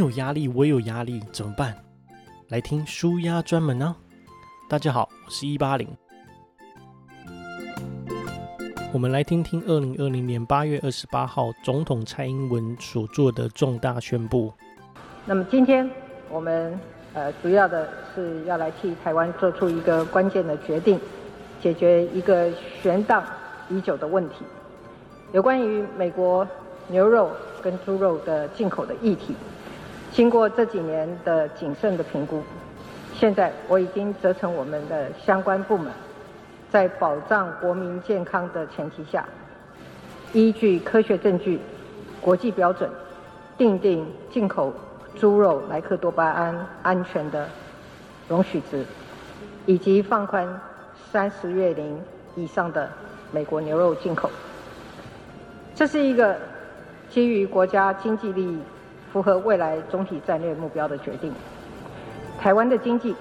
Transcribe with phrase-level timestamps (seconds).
[0.00, 1.76] 有压力，我也有压力，怎么办？
[2.48, 3.94] 来听舒压专门呢。
[4.66, 5.86] 大家好，我是一八零。
[8.94, 14.50] 我们来听听二零二零年八月二十八号总统蔡英文所做的重大宣布。
[15.26, 15.88] 那么今天
[16.30, 16.80] 我们
[17.12, 20.98] 呃主要的是要来替台湾做出一个关键的决定，
[21.60, 22.50] 解决一个
[22.82, 23.22] 悬荡
[23.68, 24.36] 已久的问题，
[25.32, 26.48] 有关于美国
[26.88, 27.30] 牛肉
[27.62, 29.36] 跟猪肉的进口的议题。
[30.12, 32.42] 经过这几年的谨慎的评估，
[33.14, 35.92] 现在我已经责成我们的相关部门。
[36.70, 39.24] 在保障国民健康的前提下，
[40.32, 41.58] 依据科学证据、
[42.20, 42.88] 国际标准，
[43.58, 44.72] 定定进口
[45.16, 47.48] 猪肉莱克多巴胺安全的
[48.28, 48.84] 容许值，
[49.66, 50.60] 以及放宽
[51.10, 52.00] 三十月龄
[52.36, 52.88] 以上的
[53.32, 54.30] 美国牛肉进口。
[55.74, 56.36] 这是一个
[57.08, 58.60] 基于国家经济利益、
[59.12, 61.32] 符合未来总体战略目标的决定。
[62.38, 63.14] 台湾的经济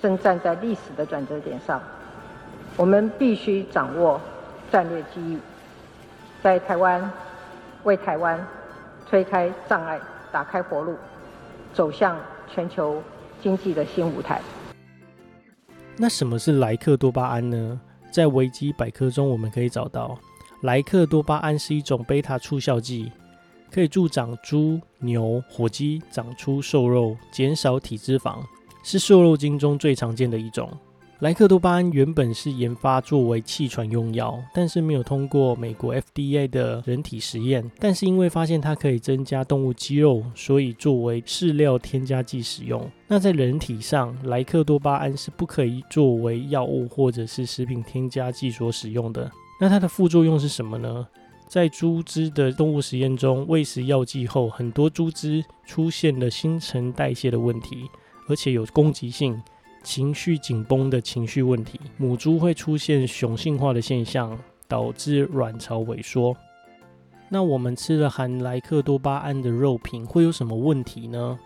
[0.00, 1.80] 正站在历史的转折点上。
[2.74, 4.18] 我们必须掌握
[4.70, 5.38] 战略机遇，
[6.42, 7.12] 在台湾
[7.84, 8.42] 为台湾
[9.06, 10.00] 推开障碍、
[10.32, 10.96] 打开活路，
[11.74, 12.16] 走向
[12.50, 13.02] 全球
[13.42, 14.40] 经济的新舞台。
[15.98, 17.78] 那什么是莱克多巴胺呢？
[18.10, 20.18] 在维基百科中，我们可以找到，
[20.62, 23.12] 莱克多巴胺是一种贝塔促效剂，
[23.72, 28.40] 可以助长猪、牛、火鸡长出瘦肉，减少体脂肪，
[28.82, 30.70] 是瘦肉精中最常见的一种。
[31.20, 37.70] 莱克多巴胺原本是研发作为气喘用药，但是没有通过美国 FDA 的人体实验。
[37.78, 42.90] 但是因为发现它可以增加动物肌肉，所以作为饲料添加剂使用。
[43.06, 49.30] 那在人体上，莱克多巴胺是不可以作为药物或者是食品添加剂所使用的。
[49.60, 51.06] 那它的副作用是什么呢？
[51.52, 57.90] 在猪只的动物实验中，喂食药剂后，很多猪只出现了新陈代谢的问题，
[58.26, 59.38] 而且有攻击性。
[59.82, 66.34] 情绪紧绷的情绪问题，母猪会出现雄性化的现象，导致卵巢萎缩。
[67.28, 71.38] 那我们吃了含莱克多巴胺的肉品会有什么问题呢？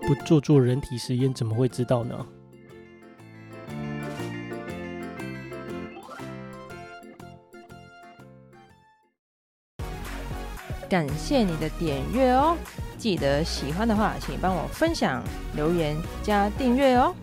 [0.00, 2.26] 不做做人体实验，怎么会知道呢？
[10.90, 12.56] 感谢你的点阅哦！
[12.98, 15.22] 记得喜欢的话，请帮我分享、
[15.54, 17.14] 留言、加订阅哦！